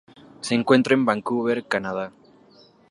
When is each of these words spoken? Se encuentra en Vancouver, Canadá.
Se 0.39 0.55
encuentra 0.55 0.95
en 0.95 1.05
Vancouver, 1.05 1.67
Canadá. 1.67 2.11